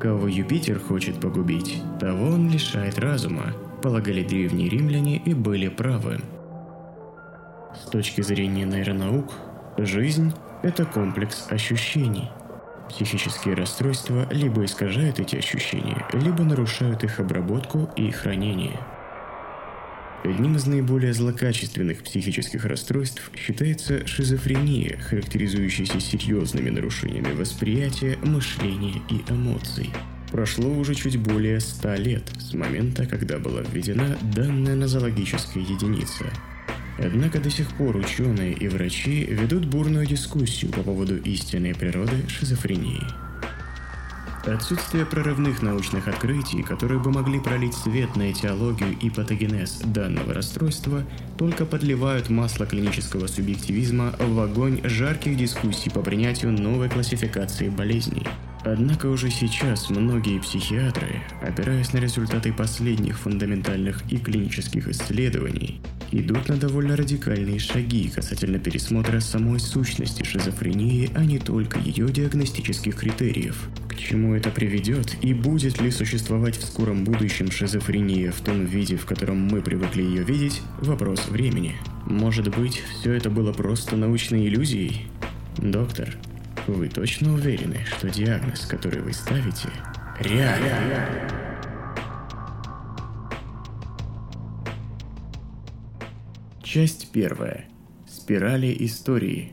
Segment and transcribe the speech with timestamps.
[0.00, 3.52] Кого Юпитер хочет погубить, того он лишает разума,
[3.82, 6.20] полагали древние римляне и были правы.
[7.74, 9.34] С точки зрения нейронаук,
[9.76, 10.32] жизнь–
[10.62, 12.30] это комплекс ощущений.
[12.88, 18.80] Психические расстройства либо искажают эти ощущения, либо нарушают их обработку и хранение.
[20.22, 29.90] Одним из наиболее злокачественных психических расстройств считается шизофрения, характеризующаяся серьезными нарушениями восприятия, мышления и эмоций.
[30.30, 36.26] Прошло уже чуть более ста лет с момента, когда была введена данная нозологическая единица–
[37.02, 43.00] Однако до сих пор ученые и врачи ведут бурную дискуссию по поводу истинной природы шизофрении.
[44.46, 51.04] Отсутствие прорывных научных открытий, которые бы могли пролить свет на этиологию и патогенез данного расстройства,
[51.36, 58.26] только подливают масло клинического субъективизма в огонь жарких дискуссий по принятию новой классификации болезней–
[58.62, 65.80] Однако уже сейчас многие психиатры, опираясь на результаты последних фундаментальных и клинических исследований,
[66.12, 72.96] идут на довольно радикальные шаги касательно пересмотра самой сущности шизофрении, а не только ее диагностических
[72.96, 73.68] критериев.
[73.88, 78.96] К чему это приведет и будет ли существовать в скором будущем шизофрения в том виде,
[78.96, 81.76] в котором мы привыкли ее видеть, вопрос времени.
[82.06, 85.06] Может быть, все это было просто научной иллюзией?
[85.58, 86.16] Доктор,
[86.66, 89.68] вы точно уверены, что диагноз, который вы ставите,
[90.20, 91.30] реален?
[96.62, 97.66] Часть первая.
[98.08, 99.52] Спирали истории.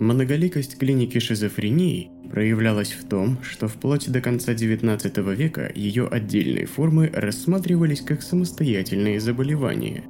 [0.00, 7.10] Многоликость клиники шизофрении проявлялась в том, что вплоть до конца XIX века ее отдельные формы
[7.14, 10.04] рассматривались как самостоятельные заболевания.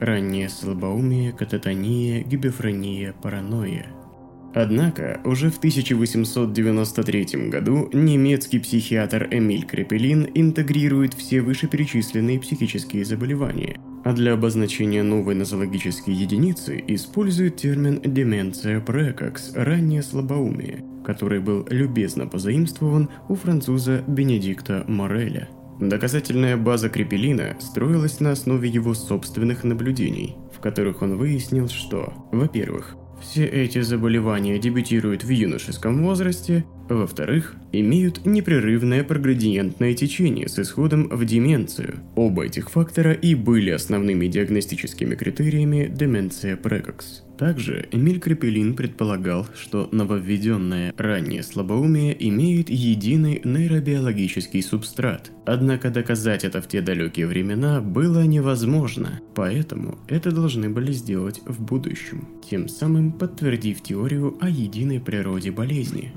[0.00, 3.86] Раннее слабоумие, кататония, гибефрения, паранойя–
[4.54, 14.12] Однако, уже в 1893 году немецкий психиатр Эмиль Крепелин интегрирует все вышеперечисленные психические заболевания, а
[14.12, 23.08] для обозначения новой нозологической единицы использует термин «деменция прекокс»– раннее слабоумие, который был любезно позаимствован
[23.28, 25.48] у француза Бенедикта Мореля.
[25.80, 32.96] Доказательная база Крепелина строилась на основе его собственных наблюдений, в которых он выяснил, что, во-первых,
[33.22, 41.24] все эти заболевания дебютируют в юношеском возрасте, во-вторых, имеют непрерывное проградиентное течение с исходом в
[41.24, 42.00] деменцию.
[42.14, 47.22] Оба этих фактора и были основными диагностическими критериями деменция прекокс.
[47.38, 55.32] Также Эмиль Крепелин предполагал, что нововведенное раннее слабоумие имеет единый нейробиологический субстрат.
[55.44, 61.60] Однако доказать это в те далекие времена было невозможно, поэтому это должны были сделать в
[61.60, 66.12] будущем, тем самым подтвердив теорию о единой природе болезни.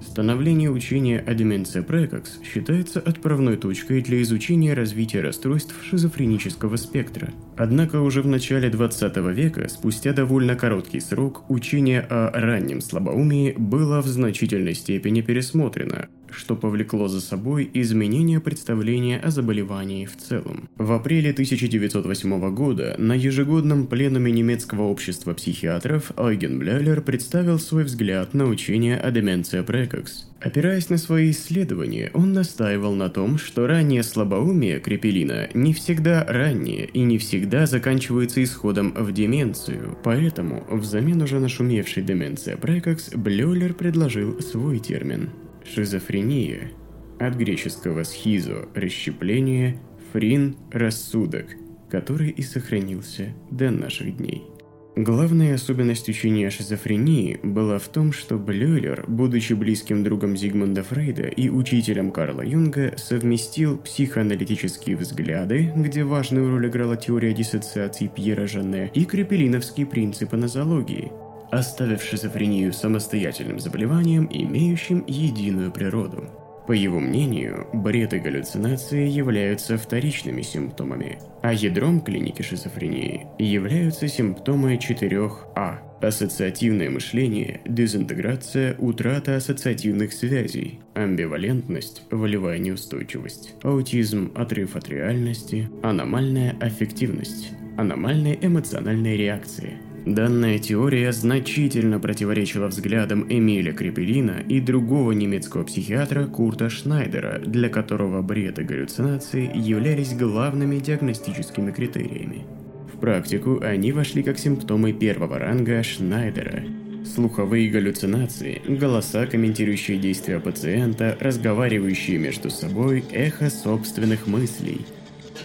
[0.00, 7.32] Становление учения о деменции прекокс считается отправной точкой для изучения развития расстройств шизофренического спектра.
[7.62, 14.00] Однако уже в начале 20 века, спустя довольно короткий срок, учение о раннем слабоумии было
[14.00, 20.70] в значительной степени пересмотрено, что повлекло за собой изменение представления о заболевании в целом.
[20.78, 28.32] В апреле 1908 года на ежегодном пленуме немецкого общества психиатров Ойген Блялер представил свой взгляд
[28.32, 30.29] на учение о деменции прекокс.
[30.40, 36.86] Опираясь на свои исследования, он настаивал на том, что раннее слабоумие Крепелина не всегда раннее
[36.86, 39.98] и не всегда заканчивается исходом в деменцию.
[40.02, 45.30] Поэтому, взамен уже нашумевшей деменция прекокс, Блюлер предложил свой термин–
[45.74, 46.72] Шизофрения.
[47.18, 49.78] От греческого «схизо»– расщепление,
[50.10, 51.48] «фрин»– рассудок,
[51.90, 54.49] который и сохранился до наших дней.
[54.96, 61.48] Главная особенность учения шизофрении была в том, что Блюлер, будучи близким другом Зигмунда Фрейда и
[61.48, 69.04] учителем Карла Юнга, совместил психоаналитические взгляды, где важную роль играла теория диссоциации Пьера Жанне, и
[69.04, 71.12] крепелиновские принципы нозологии–
[71.50, 76.28] оставив шизофрению самостоятельным заболеванием, имеющим единую природу.
[76.70, 84.76] По его мнению, бред и галлюцинации являются вторичными симптомами, а ядром клиники шизофрении являются симптомы
[84.76, 96.54] 4А– ассоциативное мышление, дезинтеграция, утрата ассоциативных связей, амбивалентность, волевая неустойчивость, аутизм, отрыв от реальности, аномальная
[96.60, 106.24] аффективность, аномальные эмоциональные реакции– Данная теория значительно противоречила взглядам Эмиля Крепелина и другого немецкого психиатра
[106.26, 112.44] Курта Шнайдера, для которого бред и галлюцинации являлись главными диагностическими критериями.
[112.92, 116.62] В практику они вошли как симптомы первого ранга Шнайдера.
[117.04, 124.80] слуховые галлюцинации, голоса, комментирующие действия пациента, разговаривающие между собой, эхо собственных мыслей.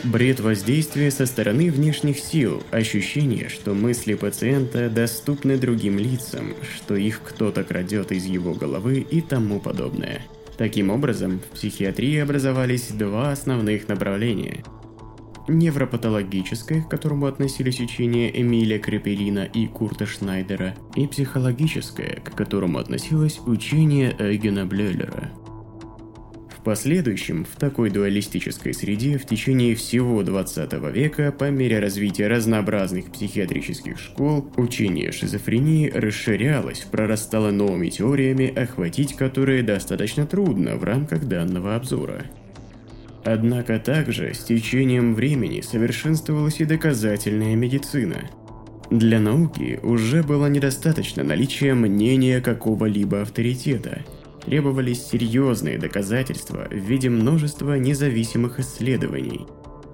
[0.03, 7.21] Бред воздействия со стороны внешних сил, ощущение, что мысли пациента доступны другим лицам, что их
[7.23, 10.21] кто-то крадет из его головы и тому подобное.
[10.57, 14.63] Таким образом, в психиатрии образовались два основных направления–
[15.47, 23.39] невропатологическое, к которому относились учения Эмиля Крепелина и Курта Шнайдера, и психологическое, к которому относилось
[23.45, 25.31] учение Эйгена Блюлера.
[26.65, 33.97] Последующем, в такой дуалистической среде в течение всего 20 века, по мере развития разнообразных психиатрических
[33.97, 42.25] школ, учение шизофрении расширялось, прорастало новыми теориями, охватить которые достаточно трудно в рамках данного обзора–
[43.25, 48.17] Однако также с течением времени совершенствовалась и доказательная медицина.
[48.91, 54.05] Для науки уже было недостаточно наличия мнения какого-либо авторитета.
[54.45, 59.47] Требовались серьезные доказательства в виде множества независимых исследований.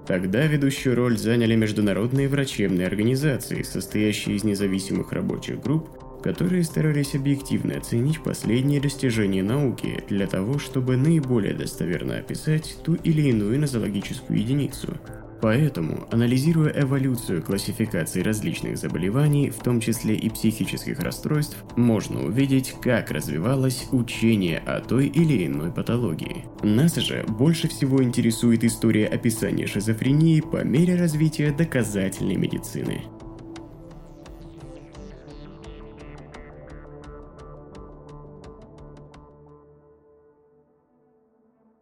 [0.06, 5.88] Тогда ведущую роль заняли международные врачебные организации, состоящие из независимых рабочих групп,
[6.22, 13.22] которые старались объективно оценить последние достижения науки для того, чтобы наиболее достоверно описать ту или
[13.22, 14.98] иную нозологическую единицу.
[15.42, 23.10] Поэтому, анализируя эволюцию классификации различных заболеваний, в том числе и психических расстройств, можно увидеть, как
[23.10, 26.44] развивалось учение о той или иной патологии.
[26.62, 33.02] Нас же больше всего интересует история описания шизофрении по мере развития доказательной медицины.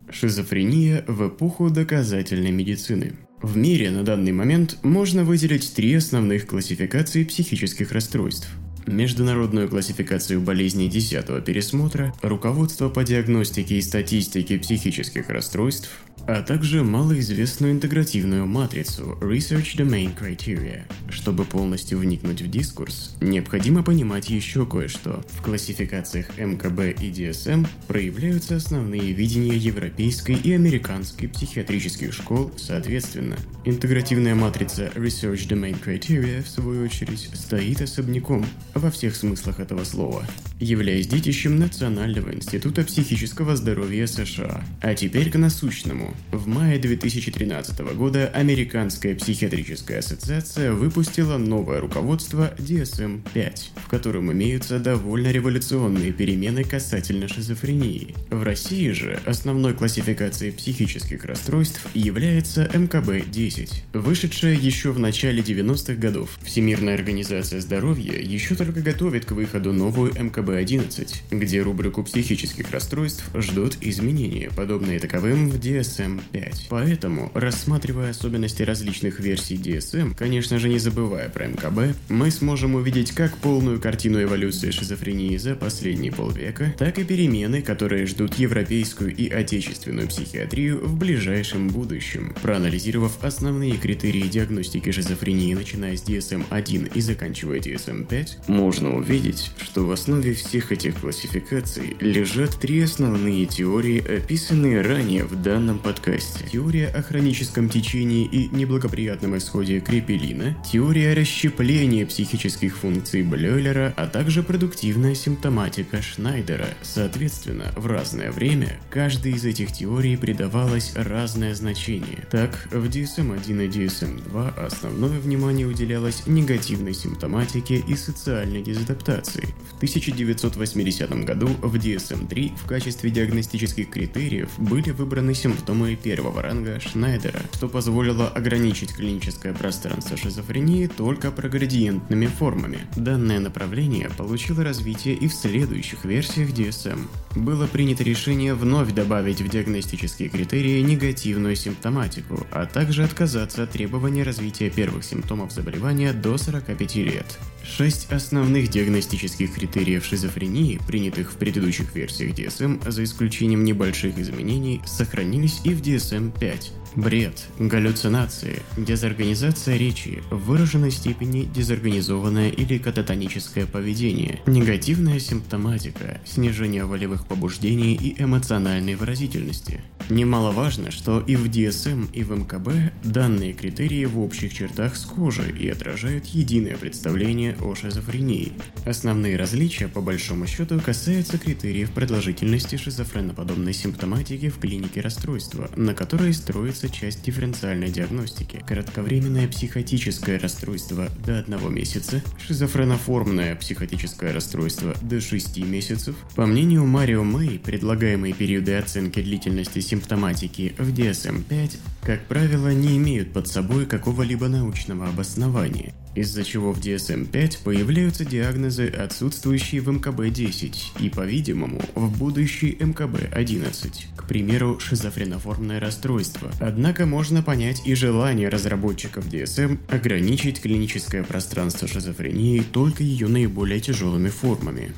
[0.09, 3.19] Шизофрения в эпоху доказательной медицины.
[3.43, 8.51] В мире на данный момент можно выделить три основных классификации психических расстройств.
[8.91, 15.91] Международную классификацию болезней 10 пересмотра, руководство по диагностике и статистике психических расстройств,
[16.27, 20.83] а также малоизвестную интегративную матрицу Research Domain Criteria.
[21.09, 25.25] Чтобы полностью вникнуть в дискурс, необходимо понимать еще кое-что.
[25.31, 33.37] В классификациях МКБ и DSM проявляются основные видения европейской и американской психиатрических школ соответственно.
[33.65, 38.47] Интегративная матрица Research Domain Criteria, в свою очередь, стоит особняком
[38.81, 40.27] во всех смыслах этого слова,
[40.59, 44.65] являясь детищем Национального института психического здоровья США.
[44.81, 46.15] А теперь к насущному.
[46.33, 55.29] В мае 2013 года Американская психиатрическая ассоциация выпустила новое руководство DSM-5, в котором имеются довольно
[55.29, 58.15] революционные перемены касательно шизофрении.
[58.31, 66.39] В России же основной классификацией психических расстройств является МКБ-10, вышедшая еще в начале 90-х годов.
[66.43, 73.79] Всемирная организация здоровья еще только готовит к выходу новую МКБ-11, где рубрику психических расстройств ждут
[73.81, 76.67] изменения, подобные таковым в DSM DSM-5.
[76.69, 83.13] Поэтому, рассматривая особенности различных версий DSM, конечно же не забывая про МКБ, мы сможем увидеть
[83.13, 89.29] как полную картину эволюции шизофрении за последние полвека, так и перемены, которые ждут европейскую и
[89.31, 92.35] отечественную психиатрию в ближайшем будущем.
[92.43, 99.93] Проанализировав основные критерии диагностики шизофрении, начиная с DSM-1 и заканчивая DSM-5, можно увидеть, что в
[99.93, 106.45] основе всех этих классификаций лежат три основные теории, описанные ранее в данном подкасте.
[106.51, 114.43] Теория о хроническом течении и неблагоприятном исходе крепелина, теория расщепления психических функций Блёйлера, а также
[114.43, 116.67] продуктивная симптоматика Шнайдера.
[116.83, 122.27] Соответственно, в разное время каждой из этих теорий придавалось разное значение.
[122.33, 129.55] Так, в DSM-1 и DSM-2 основное внимание уделялось негативной симптоматике и социальной дезадаптации.
[129.71, 137.41] В 1980 году в DSM-3 в качестве диагностических критериев были выбраны симптомы первого ранга Шнайдера,
[137.55, 142.79] что позволило ограничить клиническое пространство шизофрении только проградиентными формами.
[142.97, 147.07] Данное направление получило развитие и в следующих версиях DSM.
[147.37, 154.23] Было принято решение вновь добавить в диагностические критерии негативную симптоматику, а также отказаться от требования
[154.23, 157.39] развития первых симптомов заболевания до 45 лет.
[157.63, 165.61] Шесть основных диагностических критериев шизофрении, принятых в предыдущих версиях DSM, за исключением небольших изменений, сохранились
[165.65, 166.73] и в DSM-5.
[166.97, 177.27] Бред, галлюцинации, дезорганизация речи, в выраженной степени дезорганизованное или кататоническое поведение, негативная симптоматика, снижение волевых
[177.27, 179.81] побуждений и эмоциональной выразительности.
[180.11, 185.69] Немаловажно, что и в DSM, и в МКБ данные критерии в общих чертах схожи и
[185.69, 188.53] отражают единое представление о шизофрении.
[188.85, 196.35] Основные различия, по большому счету, касаются критериев продолжительности шизофреноподобной симптоматики в клинике расстройства, на которой
[196.35, 198.65] строится часть дифференциальной диагностики.
[198.67, 206.17] Кратковременное психотическое расстройство до 1 месяца, шизофреноформное психотическое расстройство до 6 месяцев.
[206.35, 212.97] По мнению Марио Мэй, предлагаемые периоды оценки длительности симптоматики симптоматики в DSM-5, как правило, не
[212.97, 220.75] имеют под собой какого-либо научного обоснования, из-за чего в DSM-5 появляются диагнозы, отсутствующие в МКБ-10
[221.01, 226.51] и, по-видимому, в будущий МКБ-11, к примеру, шизофреноформное расстройство.
[226.61, 234.29] Однако можно понять и желание разработчиков DSM ограничить клиническое пространство шизофрении только ее наиболее тяжелыми
[234.29, 234.93] формами.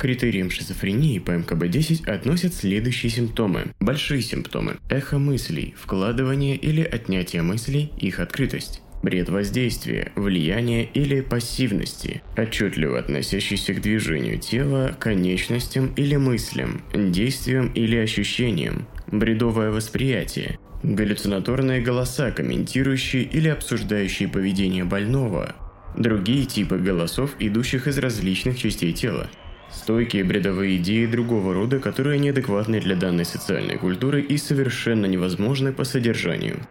[0.00, 3.66] Критериям шизофрении по МКБ-10 относят следующие симптомы.
[3.80, 4.76] Большие симптомы.
[4.88, 8.80] Эхо мыслей, вкладывание или отнятие мыслей, их открытость.
[9.02, 17.96] Бред воздействия, влияния или пассивности, отчетливо относящийся к движению тела, конечностям или мыслям, действиям или
[17.96, 25.54] ощущениям, бредовое восприятие, галлюцинаторные голоса, комментирующие или обсуждающие поведение больного,
[25.96, 29.30] другие типы голосов, идущих из различных частей тела,
[29.72, 35.84] Стойкие бредовые идеи другого рода, которые неадекватны для данной социальной культуры и совершенно невозможны по
[35.84, 36.66] содержанию.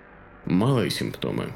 [0.46, 1.50] Малые симптомы.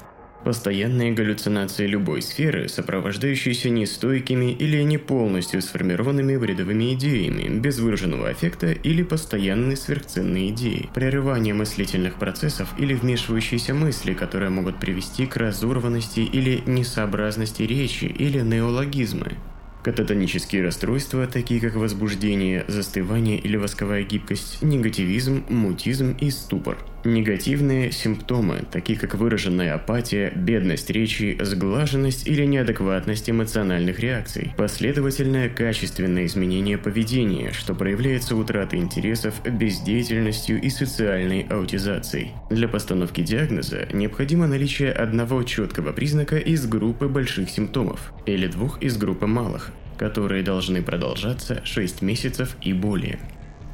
[0.44, 8.72] Постоянные галлюцинации любой сферы, сопровождающиеся нестойкими или не полностью сформированными бредовыми идеями, без выраженного аффекта
[8.72, 16.20] или постоянные сверхценные идеи, прерывание мыслительных процессов или вмешивающиеся мысли, которые могут привести к разорванности
[16.20, 19.38] или несообразности речи или неологизмы,
[19.84, 26.78] Кататонические расстройства, такие как возбуждение, застывание или восковая гибкость, негативизм, мутизм и ступор.
[27.04, 34.54] Негативные симптомы, такие как выраженная апатия, бедность речи, сглаженность или неадекватность эмоциональных реакций.
[34.56, 42.32] Последовательное качественное изменение поведения, что проявляется утратой интересов, бездеятельностью и социальной аутизацией.
[42.48, 48.96] Для постановки диагноза необходимо наличие одного четкого признака из группы больших симптомов или двух из
[48.96, 53.18] группы малых, которые должны продолжаться 6 месяцев и более.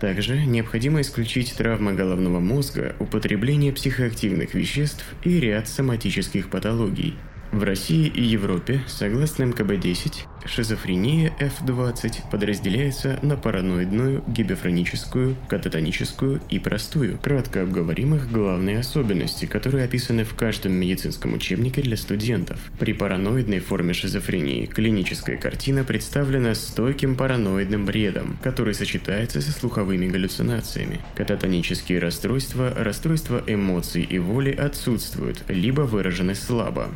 [0.00, 7.16] Также необходимо исключить травмы головного мозга, употребление психоактивных веществ и ряд соматических патологий–
[7.52, 17.19] в России и Европе, согласно МКБ-10, шизофрения F20 подразделяется на параноидную, гибефроническую, кататоническую и простую.
[17.19, 22.61] Кратко обговорим их главные особенности, которые описаны в каждом медицинском учебнике для студентов.
[22.78, 31.00] При параноидной форме шизофрении клиническая картина представлена стойким параноидным бредом, который сочетается со слуховыми галлюцинациями.
[31.16, 36.90] Кататонические расстройства, расстройства эмоций и воли отсутствуют, либо выражены слабо.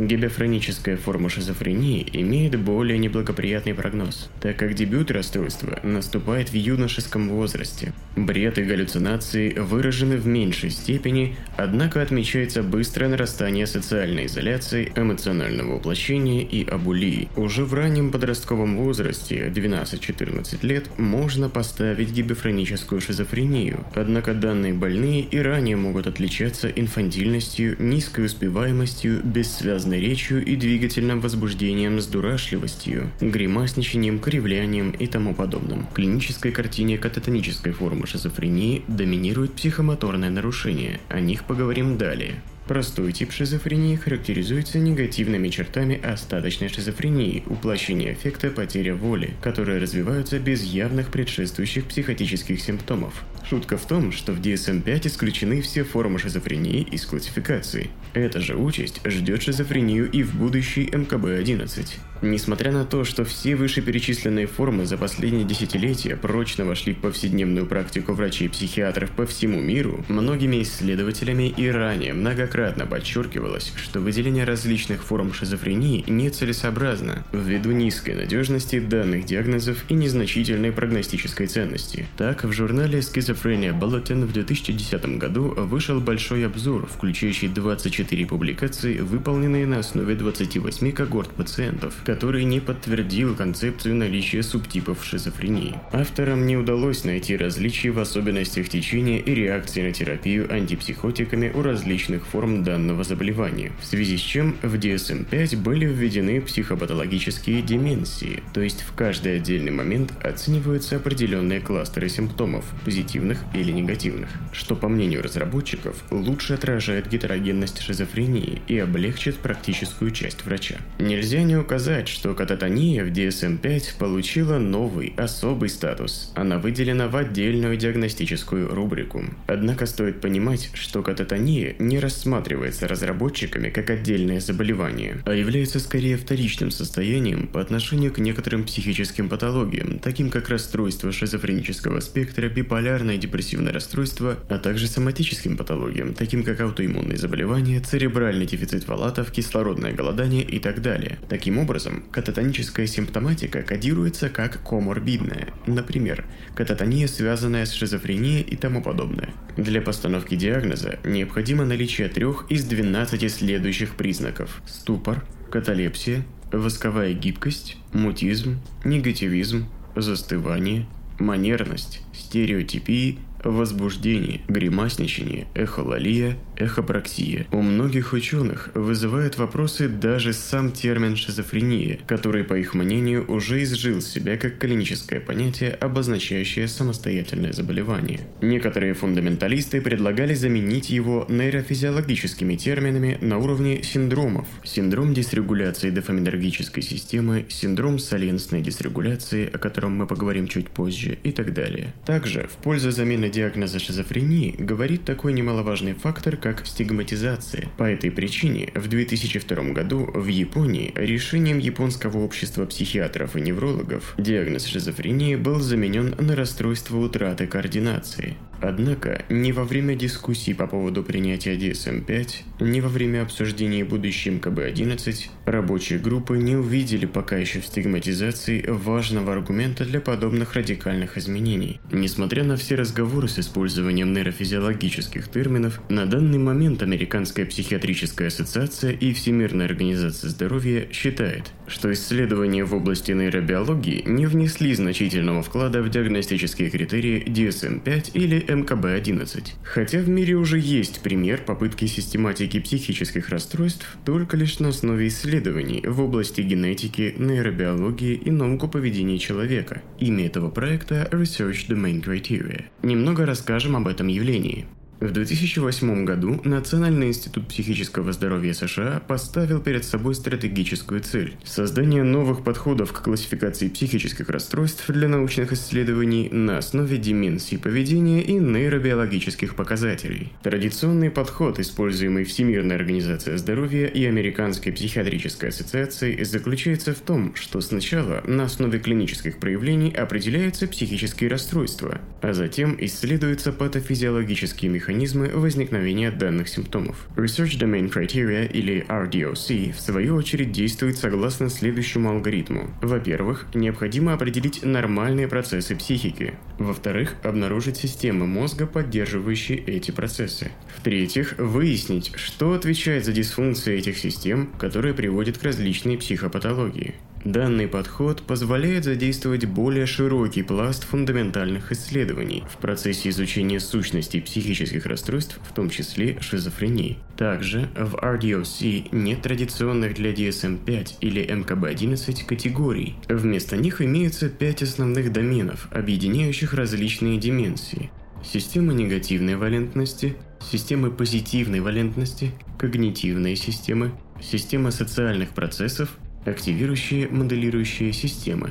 [0.00, 7.92] Гибефроническая форма шизофрении имеет более неблагоприятный прогноз, так как дебют расстройства наступает в юношеском возрасте.
[8.16, 16.42] Бред и галлюцинации выражены в меньшей степени, однако отмечается быстрое нарастание социальной изоляции, эмоционального воплощения
[16.44, 17.28] и абулии.
[17.36, 25.38] Уже в раннем подростковом возрасте, 12-14 лет, можно поставить гибефроническую шизофрению, однако данные больные и
[25.38, 34.20] ранее могут отличаться инфантильностью, низкой успеваемостью, бессвязной связанной речью и двигательным возбуждением с дурашливостью, гримасничанием,
[34.20, 35.86] кривлянием и тому подобным.
[35.90, 42.34] В клинической картине кататонической формы шизофрении доминирует психомоторное нарушение, о них поговорим далее.
[42.70, 50.62] Простой тип шизофрении характеризуется негативными чертами остаточной шизофрении, уплощение эффекта потеря воли, которые развиваются без
[50.62, 53.24] явных предшествующих психотических симптомов.
[53.42, 57.90] Шутка в том, что в DSM-5 исключены все формы шизофрении из классификации.
[58.14, 61.88] Эта же участь ждет шизофрению и в будущий МКБ-11.
[62.22, 68.12] Несмотря на то, что все вышеперечисленные формы за последние десятилетия прочно вошли в повседневную практику
[68.12, 75.02] врачей и психиатров по всему миру, многими исследователями и ранее многократно подчеркивалось, что выделение различных
[75.02, 82.06] форм шизофрении нецелесообразно ввиду низкой надежности данных диагнозов и незначительной прогностической ценности.
[82.18, 89.66] Так, в журнале Schizophrenia Bulletin в 2010 году вышел большой обзор, включающий 24 публикации, выполненные
[89.66, 95.76] на основе 28 когорт пациентов, который не подтвердил концепцию наличия субтипов шизофрении.
[95.92, 102.26] Авторам не удалось найти различия в особенностях течения и реакции на терапию антипсихотиками у различных
[102.26, 108.82] форм данного заболевания, в связи с чем в DSM-5 были введены психопатологические деменции, то есть
[108.82, 115.94] в каждый отдельный момент оцениваются определенные кластеры симптомов, позитивных или негативных, что, по мнению разработчиков,
[116.10, 120.78] лучше отражает гетерогенность шизофрении и облегчит практическую часть врача.
[120.98, 126.32] Нельзя не указать, что кататония в DSM-5 получила новый, особый статус.
[126.34, 129.24] Она выделена в отдельную диагностическую рубрику.
[129.46, 136.70] Однако стоит понимать, что кататония не рассматривается разработчиками как отдельное заболевание, а является скорее вторичным
[136.70, 144.36] состоянием по отношению к некоторым психическим патологиям, таким как расстройство шизофренического спектра, биполярное депрессивное расстройство,
[144.48, 150.82] а также соматическим патологиям, таким как аутоиммунные заболевания, церебральный дефицит фалатов, кислородное голодание и так
[150.82, 151.18] далее.
[151.28, 159.30] Таким образом, кататоническая симптоматика кодируется как коморбидная, например, кататония, связанная с шизофренией и тому подобное.
[159.56, 168.60] Для постановки диагноза необходимо наличие трех из 12 следующих признаков– ступор, каталепсия, восковая гибкость, мутизм,
[168.84, 170.86] негативизм, застывание,
[171.18, 177.46] манерность, стереотипии, возбуждение, гримасничание, эхололия, эхопраксия.
[177.52, 184.00] У многих ученых вызывает вопросы даже сам термин шизофрения, который, по их мнению, уже изжил
[184.00, 188.20] себя как клиническое понятие, обозначающее самостоятельное заболевание.
[188.40, 194.48] Некоторые фундаменталисты предлагали заменить его нейрофизиологическими терминами на уровне синдромов.
[194.64, 201.54] Синдром дисрегуляции дофаминергической системы, синдром саленсной дисрегуляции, о котором мы поговорим чуть позже, и так
[201.54, 201.94] далее.
[202.04, 207.68] Также в пользу замены диагноза шизофрении говорит такой немаловажный фактор, как стигматизация.
[207.76, 214.66] По этой причине в 2002 году в Японии решением японского общества психиатров и неврологов диагноз
[214.66, 218.36] шизофрении был заменен на расстройство утраты координации.
[218.62, 222.28] Однако, ни во время дискуссий по поводу принятия DSM-5,
[222.60, 229.32] ни во время обсуждений будущим КБ-11 рабочие группы не увидели пока еще в стигматизации важного
[229.32, 231.80] аргумента для подобных радикальных изменений.
[231.90, 239.12] Несмотря на все разговоры с использованием нейрофизиологических терминов, на данный момент Американская психиатрическая ассоциация и
[239.12, 246.70] Всемирная организация здоровья считает, что исследования в области нейробиологии не внесли значительного вклада в диагностические
[246.70, 249.52] критерии DSM-5 или МКБ-11.
[249.62, 255.82] Хотя в мире уже есть пример попытки систематики психических расстройств только лишь на основе исследований
[255.86, 259.82] в области генетики, нейробиологии и науку поведения человека.
[259.98, 262.64] Имя этого проекта Research Domain Criteria.
[262.82, 264.66] Немного расскажем об этом явлении.
[265.00, 272.44] В 2008 году Национальный институт психического здоровья США поставил перед собой стратегическую цель– создание новых
[272.44, 280.34] подходов к классификации психических расстройств для научных исследований на основе деменции поведения и нейробиологических показателей.
[280.42, 288.22] Традиционный подход, используемый Всемирной организацией здоровья и Американской психиатрической ассоциацией, заключается в том, что сначала
[288.26, 296.48] на основе клинических проявлений определяются психические расстройства, а затем исследуются патофизиологические механизмы механизмы возникновения данных
[296.48, 297.06] симптомов.
[297.14, 302.70] Research Domain Criteria или RDOC в свою очередь действует согласно следующему алгоритму.
[302.82, 306.34] Во-первых, необходимо определить нормальные процессы психики.
[306.58, 310.50] Во-вторых, обнаружить системы мозга, поддерживающие эти процессы.
[310.76, 316.96] В-третьих, выяснить, что отвечает за дисфункции этих систем, которые приводят к различной психопатологии.
[317.24, 325.38] Данный подход позволяет задействовать более широкий пласт фундаментальных исследований в процессе изучения сущности психических расстройств,
[325.46, 326.96] в том числе шизофрении.
[327.18, 332.96] Также в RDOC нет традиционных для DSM-5 или МКБ-11 категорий.
[333.08, 337.90] Вместо них имеются пять основных доменов, объединяющих различные деменции.
[338.24, 345.90] Системы негативной валентности, системы позитивной валентности, когнитивные системы, система социальных процессов–
[346.24, 348.50] активирующие моделирующие системы.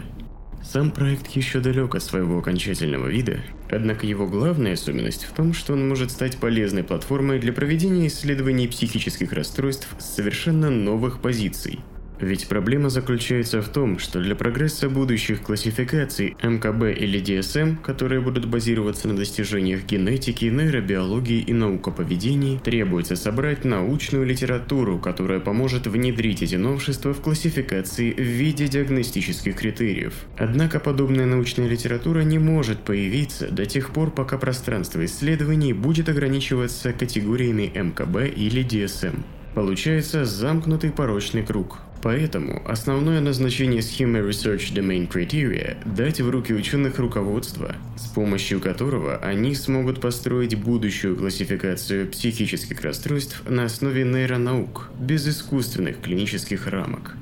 [0.63, 3.39] Сам проект еще далек от своего окончательного вида,
[3.71, 8.67] однако его главная особенность в том, что он может стать полезной платформой для проведения исследований
[8.67, 11.79] психических расстройств с совершенно новых позиций–
[12.21, 18.45] ведь проблема заключается в том, что для прогресса будущих классификаций МКБ или DSM, которые будут
[18.45, 26.55] базироваться на достижениях генетики, нейробиологии и наукоповедений, требуется собрать научную литературу, которая поможет внедрить эти
[26.55, 30.13] новшества в классификации в виде диагностических критериев.
[30.37, 36.91] Однако подобная научная литература не может появиться до тех пор, пока пространство исследований будет ограничиваться
[36.91, 39.23] категориями МКБ или DSM.
[39.55, 41.79] Получается замкнутый порочный круг.
[42.01, 49.17] Поэтому основное назначение схемы Research Domain Criteria– дать в руки ученых руководство, с помощью которого
[49.17, 57.17] они смогут построить будущую классификацию психических расстройств на основе нейронаук, без искусственных клинических рамок.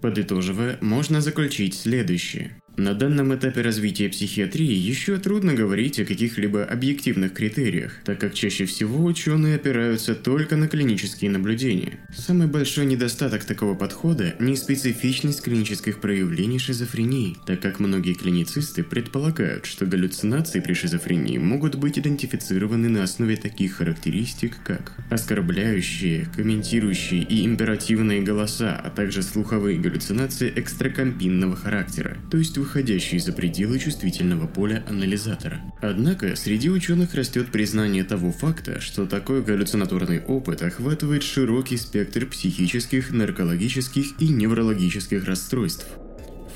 [0.00, 2.60] Подытоживая, можно заключить следующее.
[2.78, 8.66] На данном этапе развития психиатрии еще трудно говорить о каких-либо объективных критериях, так как чаще
[8.66, 11.98] всего ученые опираются только на клинические наблюдения.
[12.16, 19.84] Самый большой недостаток такого подхода– неспецифичность клинических проявлений шизофрении, так как многие клиницисты предполагают, что
[19.84, 28.22] галлюцинации при шизофрении могут быть идентифицированы на основе таких характеристик, как оскорбляющие, комментирующие и императивные
[28.22, 35.62] голоса, а также слуховые галлюцинации экстракомпинного характера, то есть выходящие за пределы чувствительного поля анализатора.
[35.80, 43.10] Однако, среди ученых растет признание того факта, что такой галлюцинаторный опыт охватывает широкий спектр психических,
[43.10, 45.86] наркологических и неврологических расстройств.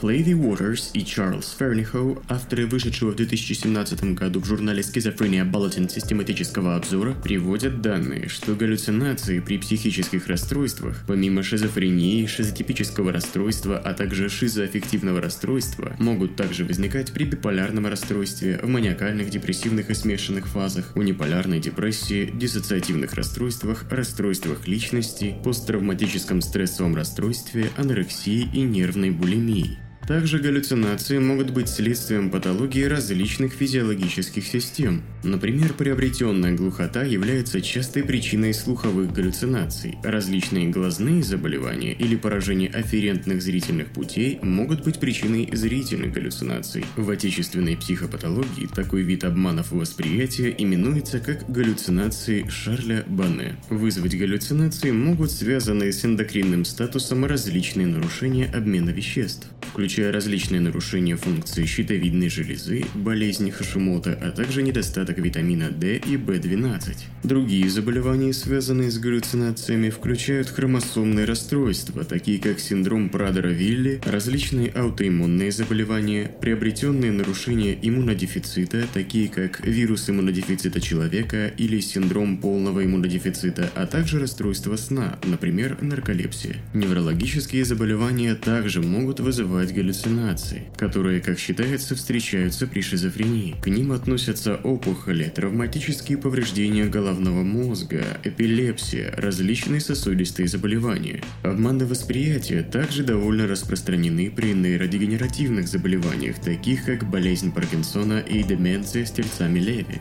[0.03, 6.75] Флейви Уотерс и Чарльз Фернихоу, авторы вышедшего в 2017 году в журнале Schizophrenia Bulletin систематического
[6.75, 15.21] обзора, приводят данные, что галлюцинации при психических расстройствах, помимо шизофрении, шизотипического расстройства, а также шизоаффективного
[15.21, 22.29] расстройства, могут также возникать при биполярном расстройстве, в маниакальных, депрессивных и смешанных фазах, униполярной депрессии,
[22.35, 29.79] диссоциативных расстройствах, расстройствах личности, посттравматическом стрессовом расстройстве, анорексии и нервной булимии.
[30.07, 35.03] Также галлюцинации могут быть следствием патологии различных физиологических систем.
[35.23, 39.95] Например, приобретенная глухота является частой причиной слуховых галлюцинаций.
[40.03, 46.85] Различные глазные заболевания или поражение афферентных зрительных путей могут быть причиной зрительных галлюцинаций.
[46.97, 53.55] В отечественной психопатологии такой вид обманов восприятия именуется как галлюцинации Шарля Бане.
[53.71, 61.17] Вызвать галлюцинации могут связанные с эндокринным статусом различные нарушения обмена веществ, включая включая различные нарушения
[61.17, 66.97] функции щитовидной железы, болезнь Хашимота, а также недостаток витамина D и B12.
[67.25, 76.31] Другие заболевания, связанные с галлюцинациями, включают хромосомные расстройства, такие как синдром Прадера-Вилли, различные аутоиммунные заболевания,
[76.41, 84.77] приобретенные нарушения иммунодефицита, такие как вирус иммунодефицита человека или синдром полного иммунодефицита, а также расстройства
[84.77, 86.57] сна, например, нарколепсия.
[86.73, 93.57] Неврологические заболевания также могут вызывать галлюцинации, которые, как считается, встречаются при шизофрении.
[93.61, 101.21] К ним относятся опухоли, травматические повреждения головного мозга, эпилепсия, различные сосудистые заболевания.
[101.43, 109.11] Обманы восприятия также довольно распространены при нейродегенеративных заболеваниях, таких как болезнь Паркинсона и деменция с
[109.11, 110.01] тельцами Леви.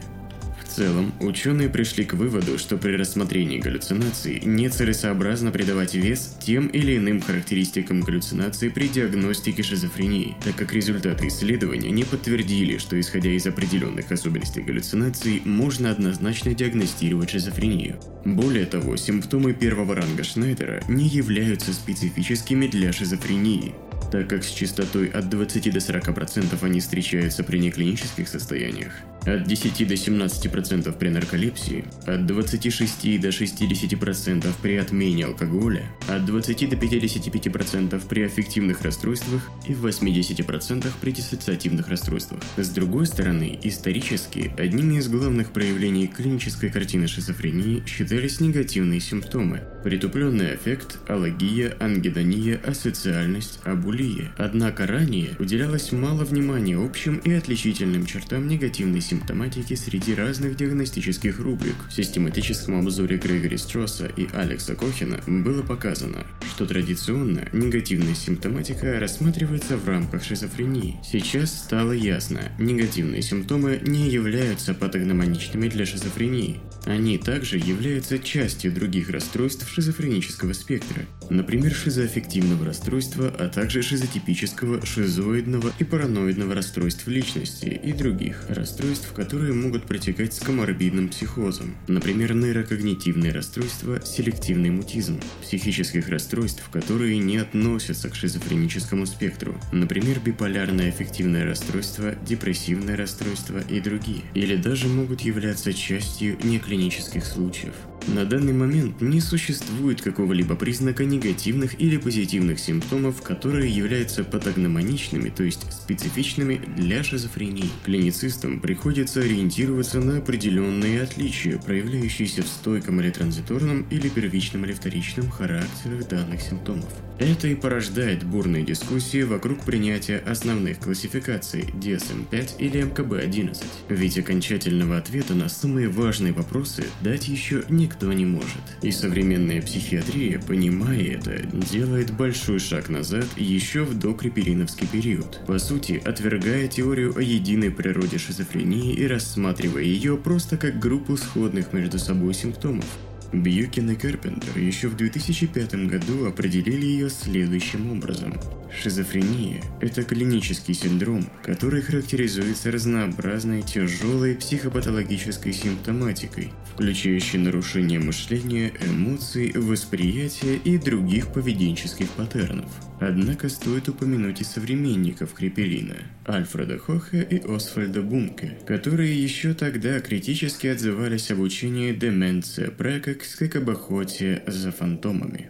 [0.72, 6.96] В целом, ученые пришли к выводу, что при рассмотрении галлюцинаций нецелесообразно придавать вес тем или
[6.96, 13.46] иным характеристикам галлюцинации при диагностике шизофрении, так как результаты исследования не подтвердили, что исходя из
[13.46, 18.00] определенных особенностей галлюцинаций можно однозначно диагностировать шизофрению.
[18.24, 23.76] Более того, симптомы первого ранга Шнайдера не являются специфическими для шизофрении,
[24.10, 28.94] так как с частотой от 20 до 40% они встречаются при неклинических состояниях,
[29.26, 36.70] от 10 до 17% при нарколепсии, от 26 до 60% при отмене алкоголя, от 20
[36.70, 42.42] до 55% при аффективных расстройствах и в 80% при диссоциативных расстройствах.
[42.58, 50.56] С другой стороны, исторически одними из главных проявлений клинической картины шизофрении считались негативные симптомы– притупленный
[50.56, 54.32] эффект, аллогия, ангидония, асоциальность, абулия.
[54.38, 61.76] Однако ранее уделялось мало внимания общим и отличительным чертам негативной симптоматики среди разных диагностических рубрик.
[61.90, 69.76] В систематическом обзоре Грегори Стросса и Алекса Кохина было показано, что традиционно негативная симптоматика рассматривается
[69.76, 70.98] в рамках шизофрении.
[71.04, 76.62] Сейчас стало ясно, негативные симптомы не являются патогномоничными для шизофрении.
[76.86, 85.72] Они также являются частью других расстройств шизофренического спектра, например, шизоаффективного расстройства, а также шизотипического, шизоидного
[85.80, 93.32] и параноидного расстройств личности и других расстройств, которые могут протекать с коморбидным психозом, например, нейрокогнитивные
[93.32, 102.16] расстройства, селективный мутизм, психических расстройств, которые не относятся к шизофреническому спектру, например, биполярное аффективное расстройство,
[102.28, 106.38] депрессивное расстройство и другие, или даже могут являться частью
[106.72, 107.76] неклинических случаев.
[108.08, 115.44] На данный момент не существует какого-либо признака негативных или позитивных симптомов, которые являются патогномоничными, то
[115.44, 117.70] есть специфичными для шизофрении.
[117.86, 125.30] Клиницистам приходится ориентироваться на определенные отличия, проявляющиеся в стойком или транзиторном или первичном или вторичном
[125.30, 126.90] характерах данных симптомов.
[127.22, 133.64] Это и порождает бурные дискуссии вокруг принятия основных классификаций DSM-5 или МКБ-11.
[133.90, 138.62] Ведь окончательного ответа на самые важные вопросы дать еще никто не может.
[138.82, 145.42] И современная психиатрия, понимая это, делает большой шаг назад еще в докрипериновский период.
[145.46, 151.74] По сути, отвергая теорию о единой природе шизофрении и рассматривая ее просто как группу сходных
[151.74, 152.86] между собой симптомов.
[153.34, 158.38] Бьюкин и Карпентер еще в 2005 году определили ее следующим образом.
[158.74, 170.56] Шизофрения– это клинический синдром, который характеризуется разнообразной тяжелой психопатологической симптоматикой, включающей нарушение мышления, эмоций, восприятия
[170.56, 172.70] и других поведенческих паттернов.
[173.02, 175.96] Однако стоит упомянуть и современников Криперина–
[176.28, 183.56] Альфреда Хоха и Освальда Бунке, которые еще тогда критически отзывались об учении деменция прекокс как
[183.56, 185.50] об охоте за фантомами.